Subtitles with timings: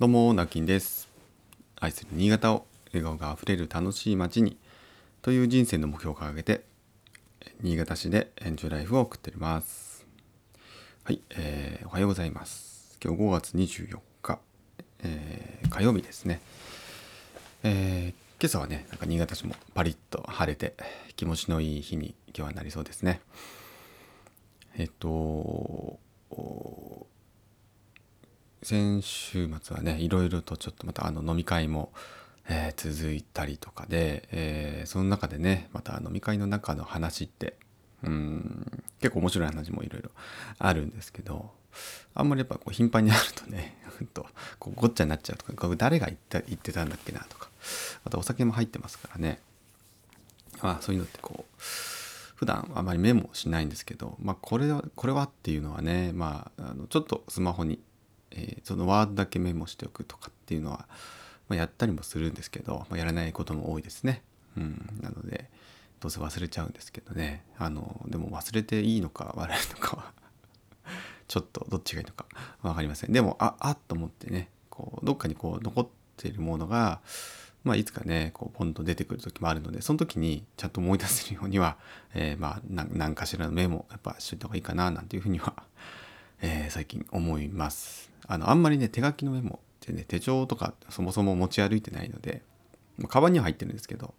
[0.00, 1.08] どうも、なきんです。
[1.78, 4.56] 愛する新潟を笑顔があふれる楽しい街に
[5.20, 6.64] という人生の目標を掲げて、
[7.60, 10.04] 新潟市でエンジョイライフを送っております。
[11.04, 12.98] はい、えーおはようございます。
[13.04, 14.38] 今日5月24日、
[15.04, 16.40] えー火曜日ですね。
[17.62, 20.74] えー今朝はね、なんか新潟市もパリッと晴れて
[21.14, 23.20] 気持ちのいい日に今日はなりそうですね。
[24.76, 26.00] えっと、
[28.62, 31.92] 先週末はねいろいろとちょっとまたあの飲み会も、
[32.48, 37.54] えー続いたりとかで、えーその中でねまた飲み会の中の話って
[38.02, 40.10] うん結構面白い話もいろいろ
[40.58, 41.50] あるんですけど
[42.14, 43.76] あんまりやっぱこう頻繁にあるとね
[44.14, 44.26] と
[44.58, 47.48] こうごっちゃになっちゃうとか誰が言った言ってたんだっけなとか
[48.04, 49.40] あとお酒も入ってますからね。
[50.62, 51.52] まあそういうのってこう
[52.36, 57.78] 普段あまりメモしないんですけど、まあ、これはこれはっていうのはね、まあ、あのちょっとスマホに、
[58.32, 60.86] えーそのワードだけメモしておくとかっていうのは、
[61.48, 64.22] まあ、やったりもするんですけど、まあ、やらないことも多いですね。
[64.56, 65.48] うん、なので
[66.00, 70.12] どうせ忘れちゃうんですけどねあのでも忘れていいのか悪いのかは
[71.28, 72.26] ちょっとどっちがいいのか
[72.62, 73.12] 分かりません。
[73.12, 77.00] でもああっと思ってねこうどっかにこう残っているものが
[77.64, 81.76] まあ、いつかねこうポンと出てくる時もあるのでその時にちゃんと思い出せるようには、
[82.14, 85.54] えーまあ何かしらのメモやっぱしといた方がいいかななんていうふうには、
[86.40, 92.42] えー最近思いますあのあんまりね手書きのメモってね手帳とかそもそも持ち歩いてないので
[92.98, 94.14] まカバンには入ってるんですけど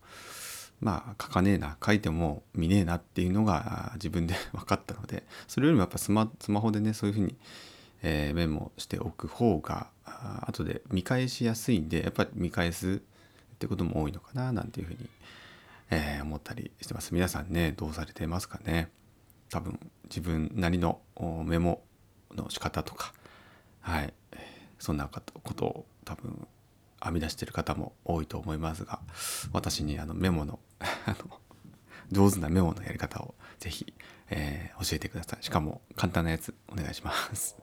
[0.82, 7.36] まあ書かねえな書いても見ねえなっていうのが自分で 分かったのでそれよりもやっぱスマスマホでねそういうふうに、
[8.02, 9.90] えーメモしておく方が
[10.42, 13.02] 後で見返しやすいんでやっぱり見返す
[13.54, 15.10] ってことも多いのかななんていうふうに、
[15.90, 17.14] えー思ったりしてます。
[17.14, 18.90] 皆さんねどうされてますかね？
[19.50, 21.00] 多分自分なりの
[21.46, 21.84] メモ
[22.36, 23.14] の仕方とか
[23.84, 24.14] はい。
[24.80, 25.22] そんなこ
[25.54, 26.46] とを多分
[27.02, 29.00] 編み出してる方も多いと思いますが
[29.54, 30.60] 私にあのメモの
[32.12, 33.94] 上手なメモのやり方をぜひ、
[34.30, 35.44] えー教えてください。
[35.44, 37.56] しかも簡単なやつお願いします。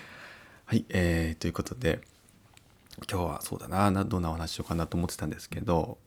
[0.64, 2.00] はい、えーということで
[3.10, 5.98] 今日はそうだなどんなお話しようかなと思ってたんですけど、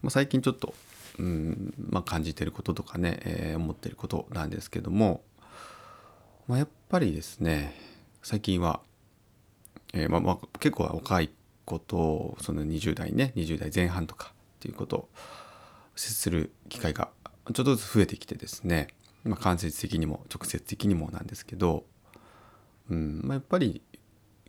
[0.00, 0.74] まあ、最近ちょっと、
[1.18, 5.22] うんまあ、感じてることとかね、えー思ってることなんですけども、
[6.46, 7.74] まあ、やっぱりですね
[8.22, 8.80] 最近は、
[9.92, 11.30] えーまあまあ、結構若い
[11.64, 15.08] 子とその20代ね20代前半とかっていうことを
[15.96, 17.08] 接する機会が
[17.52, 18.88] ちょっとずつ増えてきてですね、
[19.24, 21.84] まあ、間接的にも直接的にもなんですけど、
[22.90, 23.82] うんまあ、やっぱり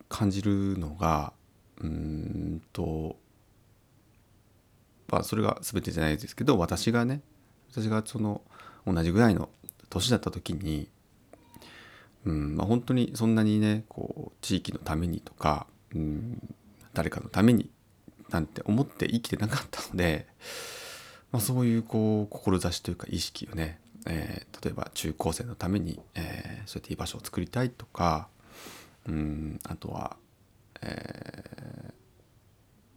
[0.09, 1.33] 感じるのが
[1.81, 3.17] うんと
[5.07, 7.21] まあそれが全てじゃないですけど私がね
[7.71, 8.41] 私がその
[8.85, 9.49] 同じぐらいの
[9.89, 10.89] 年だった時に
[12.25, 14.00] うんまあ本当にそんなにねこ
[14.41, 16.55] 地域のためにとかうん
[16.93, 17.69] 誰かのために
[18.29, 20.25] なんて思って生きてなかったので、
[21.31, 28.27] まあ、そういうこう志というか意識をね、えー例えば中高生のために、えーそうやって居場所を作りたいとか
[29.07, 30.17] うんあとは
[30.83, 31.93] えー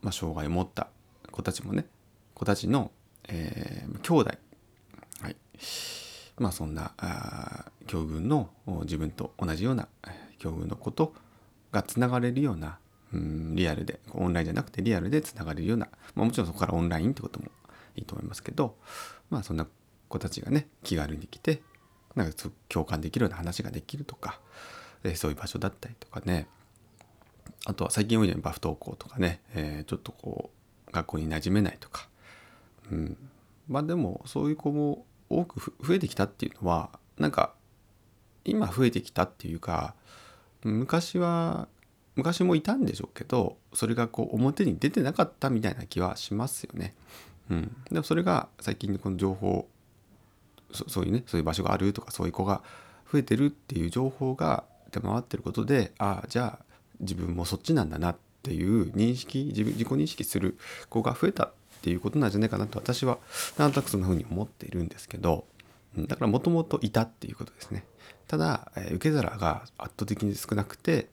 [0.02, 0.88] まあ、障害を持った
[1.30, 1.86] 子たちもね
[2.34, 2.90] 子たちの、
[3.28, 4.30] えー兄弟
[5.22, 5.36] はい
[6.38, 8.50] まあそんなあ境遇の
[8.82, 9.88] 自分と同じような
[10.38, 11.14] 境遇のこと
[11.74, 12.78] がつながれるような
[13.12, 17.46] うんリアルでオンラインじゃなくてリアルでつながれるような、まあ、もちろんそこからオンラインってことも
[17.96, 18.76] いいと思いますけど
[19.30, 19.66] まあそんな
[20.08, 21.62] 子たちがね気軽に来て
[22.14, 24.38] なんか共感できるような話ができるとか、
[25.02, 26.46] えそういう場所だったりとかね。
[27.66, 32.08] あとは最近多いのはやっぱ不登校とかね、えーちょっとこう学校に馴染めないとか、
[32.92, 33.16] うん、
[33.68, 37.52] まあでもそういう子も多く増えてきたっていうのはなんか
[38.44, 39.94] 今増えてきたっていうか
[40.64, 41.68] 昔は
[42.16, 46.94] 昔もいたんでしょうけどそれがこう表に出てなかったみたいな気はしますよね。
[47.50, 49.68] うん、でもそれが最近のこの情報
[50.72, 52.62] そういうねそういう場所があるとかそういう子が
[53.10, 56.64] 増えてるっていう情報が出回ってることでああじゃあ
[57.00, 60.56] 自分もそっちなんだなっていう認識自分自己認識する
[60.88, 61.52] 子が増えたっ
[61.82, 63.18] ていうことなんじゃないかなと私は
[63.58, 65.44] なんとなくそんな風に思っているんですけど
[65.96, 67.84] だからもともといたっていうことですね。
[68.26, 71.08] ただ、え受け皿が圧倒的に少なくて、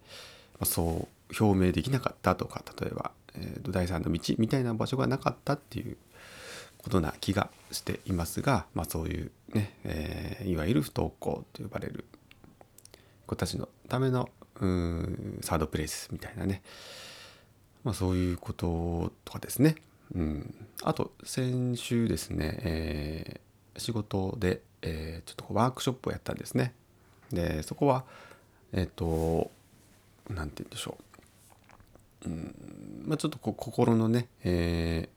[0.60, 5.98] ま、そう表明できなかったとか例えば、えーと第三の道みたいな場所がなかったっていう
[6.78, 12.06] ことな気がしていますが、まあ、そういうね、えーいわゆる不登校と呼ばれる
[13.27, 14.30] 子たちのための
[14.60, 16.62] うんサードプレイスみたいなね、
[17.84, 19.75] まあ、そういうこととかですね、
[20.16, 26.74] うん、あと先週ですね、えー仕事で、えーちょっとワークショップをやったんですね。
[27.31, 28.04] でそこは
[28.74, 29.51] えっ、と
[30.30, 30.98] 何て言うんでしょ
[32.25, 32.30] う。
[32.30, 35.10] うんまあ、ちょっと心のね、え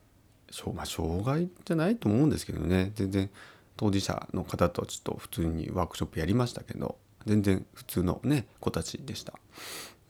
[0.51, 2.91] ーまあ、障害じゃないと思うんですけどね。
[2.95, 3.29] 全然
[3.77, 9.33] 当事者の方とちょっと普通にワークショップやりましたけど全然普通のね子たちでした。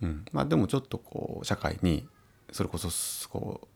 [0.01, 2.08] うん、まあでもちょっとこう社会に
[2.51, 2.90] それこそ
[3.30, 3.68] こ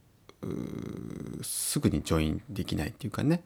[0.42, 3.44] うすぐにジョインできないっていうかね、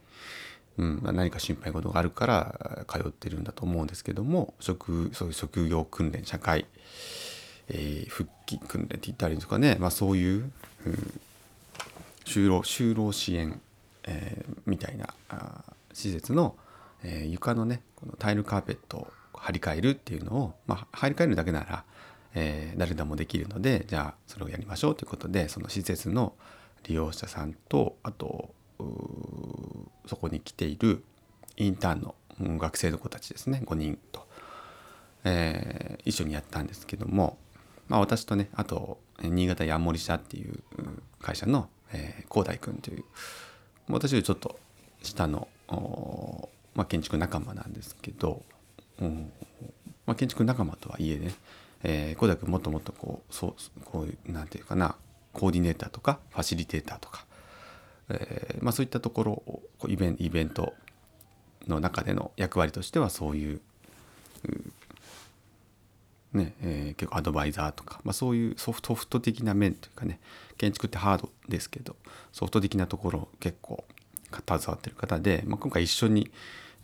[0.78, 6.66] うんまあ、何か心配事があるから通ってるんだと思うんですけども職そういう職業訓練社会、
[7.70, 10.52] えー、復帰訓練って言ったりとかね、まあ、そういう、
[10.86, 11.22] うん、
[12.25, 13.62] 就労就労支援、
[14.06, 16.56] えー、みたいなあ施設の、
[17.04, 21.84] えー、床のねこのタイルカーペットを張り替えるっていうのを、まあ、張り替えるだけなら、
[22.34, 26.34] えー、誰でもできるのでじゃあそれをやりましょうということでその施設の
[26.86, 28.54] 利用者さんとあと
[30.08, 31.04] そこに来ている
[31.58, 32.16] インターンの
[32.58, 33.62] 学生の子たちですね。
[33.66, 34.28] 5人と、
[35.24, 37.38] えー、一緒にやったんですけども、
[37.88, 40.60] まあ、私とねあと新潟ヤンモリ社っていう
[41.22, 43.04] 会社の広、え大君という
[43.90, 44.60] 私よりちょっと
[45.04, 45.48] 下の、
[46.75, 48.42] まあ、建築仲間なんですけど、
[49.00, 49.31] うん
[50.06, 51.34] まあ、建築仲間とはいえね
[51.84, 53.54] えー、君もっともっとこうそう
[53.84, 54.96] こうなんていうかな
[55.34, 57.25] コーディネーターとかファシリテーターとか、
[58.09, 60.73] えーまあ、そういったところをイベンイベント
[61.67, 63.61] の中での役割としてはそういう
[66.33, 70.19] ねえー、結構アドバイザーとか、まあ、そういうソフトフト的な面というかね
[70.57, 71.95] 建築ってハードですけど
[72.31, 73.83] ソフト的なところ結構
[74.31, 76.31] 携わってる方で、まあ、今回一緒に、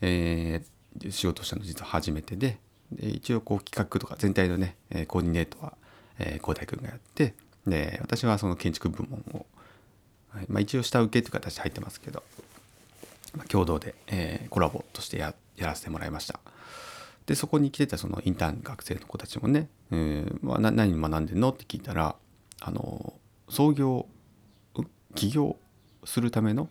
[0.02, 2.60] えー、仕事したの実は初めてで
[2.92, 4.76] で一応こう企画とか全体のね、
[5.08, 5.74] コーディネートは、
[6.18, 7.34] えー、広大君がやって
[7.68, 9.46] で私はその建築部門を、
[10.30, 10.46] はい。
[10.48, 12.24] まあ、一応下請けという形で入ってますけど、
[13.36, 16.40] まあ、共同で、えー、コラボとしてややらせてもらいました。
[17.26, 22.16] でそこに来てたそのインターン学生の子たちもね、えーまあ、何学んでんのって聞いたら
[22.60, 23.14] あの
[23.50, 24.08] 創業
[25.14, 25.56] 起業
[26.06, 26.70] するための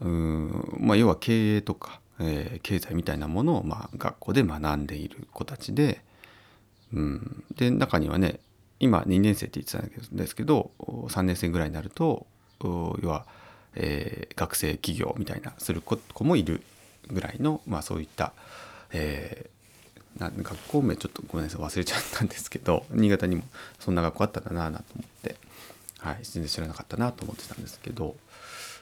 [0.00, 6.02] うん、まあ、要は経営とかえー、経済みたいなものを、まあ、学校で学んでいる子たちで,、
[6.92, 8.40] うん、で中にはね
[8.78, 12.26] 今2年生って言ってたんですけど3年生ぐらいになると
[13.02, 13.26] 要は、
[13.74, 16.62] えー、学生起業みたいなする子もいる
[17.08, 18.32] ぐらいの、まあ、そういった、
[18.92, 23.42] えー、な学校名ちょっとごめんなさい忘れちゃったんですけど 新潟にも
[23.80, 25.36] そんな学校あったんだなと思って、
[25.98, 28.16] はい、全然知らなかったなと思ってたんですけど。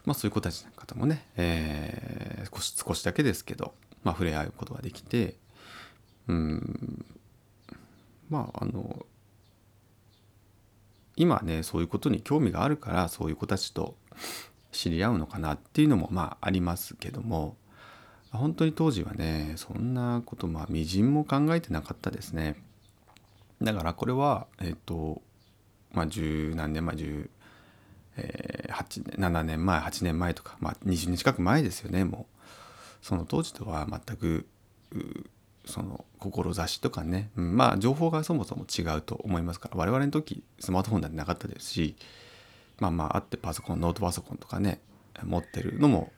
[0.07, 5.35] まあ、そういう子たちの方もね、えー、少し少しだけですけど、まあ、触れ合うことができて
[6.27, 7.05] うん
[8.31, 9.05] まああの
[11.21, 13.95] 今ねそういうことに興味があるからそういう子たちと
[14.73, 17.57] 知り合うのかなっていうのもまあありますけども
[18.33, 22.57] 本当に当時はねそんなことまあみじんも考えてなかったですね。
[23.61, 25.21] だからこれはえっ、と
[25.93, 27.31] まあ十何年前十
[28.17, 32.37] えー、8 7年前8年前とか、まあ、20年近く前ですよねもう。
[33.03, 34.47] その当時とは全く
[35.71, 39.77] その志とかね、うん、まあ情報がそもそも違うと思いますから。
[39.79, 41.97] 我々の時スマートフォンなんてなかったですし
[42.79, 44.81] まあまああってパソコンノートパソコンとかね
[45.23, 46.13] 持ってるのも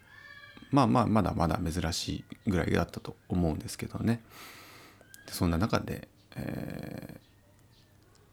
[0.70, 4.22] まあまあまだまだ珍しいぐらいだったと思うんですけどね。
[5.28, 7.20] そんな中で、え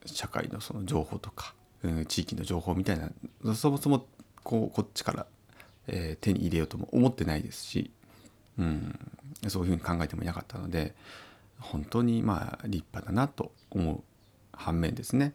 [0.06, 4.06] ー、社会のその情報とかうん地域の情報みたいなそもそも
[4.44, 5.26] こうこっちから、
[5.88, 7.92] えー、手に入れようとも思ってないですし、
[8.60, 9.00] うん、
[9.48, 10.94] そういうふうに考えてもいなかったので
[11.60, 14.04] 本当にまあ立派だなと思う
[14.52, 15.34] 反面ですね。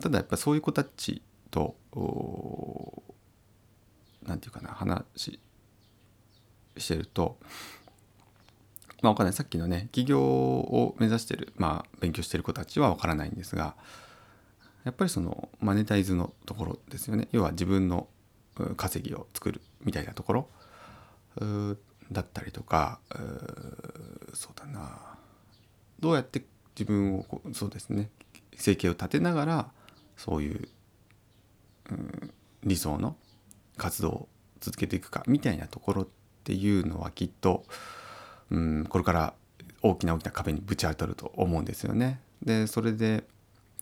[0.00, 1.76] ただやっぱそういう子たちと
[4.24, 5.38] 何て言うかな話
[6.78, 7.36] してると
[9.02, 9.34] まあ分かんない。
[9.34, 13.76] さっきのね起業を目指してるまあ勉強してる子たちは分からないんですが
[14.84, 17.28] やっぱりそのマネタイズのところですよね。
[17.32, 18.08] 要は自分の
[18.76, 20.48] 稼ぎを作るみたいなところ。
[22.12, 23.00] だったりとか
[24.34, 25.16] そうだな
[26.00, 26.44] どうやって
[26.78, 28.10] 自分をこうそうですね
[28.56, 29.70] 生計を立てながら
[30.16, 30.68] そういう、
[31.90, 32.30] うん、
[32.64, 33.16] 理想の
[33.76, 34.28] 活動を
[34.60, 36.08] 続けていくかみたいなところっ
[36.44, 37.64] ていうのはきっと、
[38.50, 39.34] うん、これから
[39.82, 42.20] 大きな大きな壁にぶち当たると思うんですよね。
[42.42, 43.24] でそれで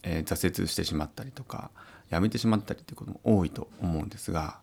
[0.02, 1.70] えー、挫折してしまったりとか
[2.08, 4.60] やめてしまったりっていうことも多いと思うんですが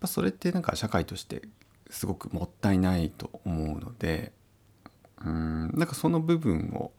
[0.00, 1.42] まそれってなんか社会として
[1.90, 4.32] すごくもったいないと思うので
[5.24, 6.92] うんなんかその部分を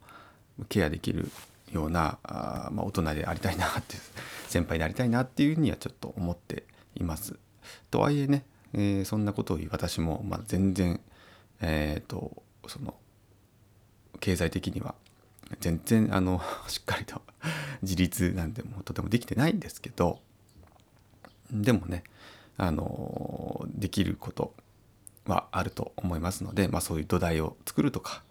[0.70, 1.32] ケアできる
[1.72, 3.96] ようなあ、まあ、大人でありたいなって
[4.50, 7.40] 先輩でありたいなっていうふうにはちょっと思っています。
[7.90, 11.00] とはいえね、えー、そんなことを言う私も、まあ、全然、
[11.62, 12.96] えーとその
[14.20, 14.96] 経済的には
[15.60, 17.22] 全然あの しっかりと
[17.82, 20.22] 自立なんてもとてもできてないんですけど
[21.52, 22.04] でもね
[22.58, 24.54] あのできること
[25.26, 28.24] はあると思いますので、まあ、そういう土台を作るとか、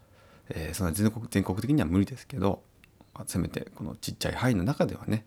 [0.49, 2.63] えー、そんな全国全国的には無理ですけど、
[3.15, 5.25] まあ、せめてこのちっちゃい範囲の中ではね、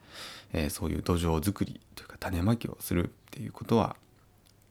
[0.51, 3.96] えー、そういう土壌作りというか種まきをするっていうことは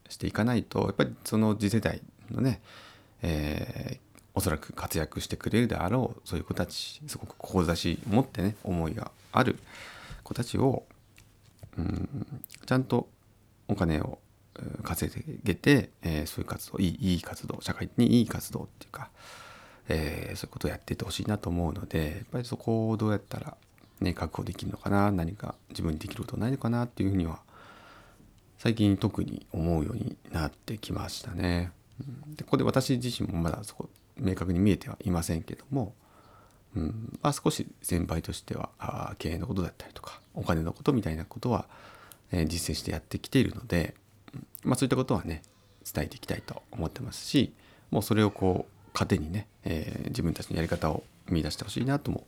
[0.08, 2.61] していかないとやっぱりその次世代のね、
[3.22, 3.99] えー、
[4.34, 9.56] おそらく活躍してくれるであろうそういう子たちすごく志持ってね思いがある
[10.22, 10.84] 子たちを
[11.78, 12.26] うん
[12.66, 13.08] ちゃんと
[13.68, 14.18] お金を
[14.82, 15.12] 稼
[15.44, 19.11] げて、えー、そういう活動いいいい活動社会にいい活動っていうか、
[19.88, 23.56] えー、そういうことをやっていってほしいなと思うのでやっぱりそこをどうやったら、
[24.00, 27.40] ね、確保できるのかな何か自分にできることないのかなっていうふうには
[28.59, 31.73] 最近特に思うようになってきましたね。
[32.37, 35.94] でここで私自身もまだそこ明確に見えてはいませんけども、
[36.76, 41.66] うんまあ、少し先輩としてはあ経営のことだったりとかお金のことみたいなことは、
[42.30, 43.94] えー、実践してやってきているので、
[44.64, 45.42] まあ、そういったことはね
[45.92, 47.52] 伝えていきたいと思ってますし
[47.90, 52.26] もうそれをこう糧にね、えー、自分たちのやり方を見出してほしいなとも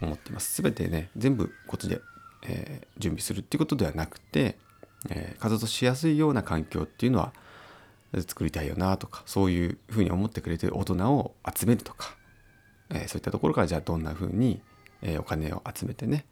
[0.00, 0.62] 思ってます。
[0.62, 2.00] 全てね全部こっちで、
[2.46, 4.56] えー、準備するっていうことではなくて、
[5.10, 7.32] えー、活動しやすいような環境っていうのは
[8.26, 12.16] 作りたいよなとかそういうふうに思ってくれてる大人を集めるとか、
[12.90, 14.62] え、そういったところからじゃあどんなふうに、
[15.02, 16.24] え、お金を集めてね、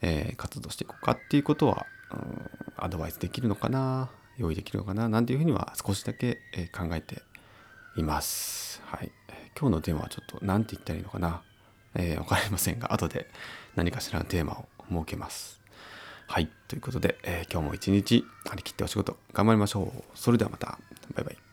[0.00, 6.40] え、活動していこうかっていうことは、うん、アドバイスできるのかな用意できるのかななんていうふうには少しだけ、
[6.72, 7.22] 考えて
[7.96, 8.82] います。
[8.86, 9.12] はい、
[9.58, 11.42] 今日のテーマはちょっと何て言ったらいいのかな、
[11.94, 13.28] えー、分かりませんが後で
[13.76, 15.60] 何かしらのテーマを設けます。
[16.26, 16.48] はい。
[16.68, 20.02] ということで、えー、今日も一日張り切ってお仕事頑張りましょう。
[20.14, 20.78] それではまた。
[21.14, 21.43] バイバイ。